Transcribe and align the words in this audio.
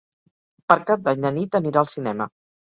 Per 0.73 0.77
Cap 0.87 1.03
d'Any 1.09 1.19
na 1.27 1.31
Nit 1.35 1.59
anirà 1.61 1.85
al 1.85 1.93
cinema. 1.93 2.29